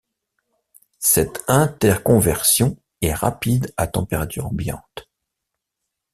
[0.97, 5.07] Cette interconversion est rapide à température ambiante.